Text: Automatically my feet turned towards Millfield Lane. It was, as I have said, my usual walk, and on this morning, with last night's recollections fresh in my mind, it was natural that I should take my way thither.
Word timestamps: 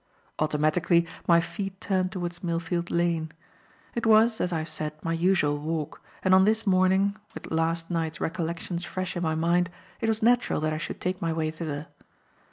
Automatically 0.39 1.05
my 1.27 1.39
feet 1.39 1.79
turned 1.79 2.11
towards 2.11 2.39
Millfield 2.39 2.89
Lane. 2.89 3.31
It 3.93 4.03
was, 4.07 4.41
as 4.41 4.51
I 4.51 4.57
have 4.57 4.67
said, 4.69 4.93
my 5.03 5.13
usual 5.13 5.59
walk, 5.59 6.01
and 6.23 6.33
on 6.33 6.45
this 6.45 6.65
morning, 6.65 7.15
with 7.35 7.51
last 7.51 7.91
night's 7.91 8.19
recollections 8.19 8.83
fresh 8.83 9.15
in 9.15 9.21
my 9.21 9.35
mind, 9.35 9.69
it 9.99 10.09
was 10.09 10.23
natural 10.23 10.59
that 10.61 10.73
I 10.73 10.79
should 10.79 10.99
take 11.01 11.21
my 11.21 11.31
way 11.31 11.51
thither. 11.51 11.85